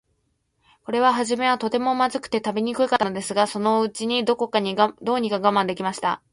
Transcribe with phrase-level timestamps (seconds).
[0.83, 6.23] これははじめは、とても、まずくて食べにくかったのですが、そのうちに、どうにか我慢できました。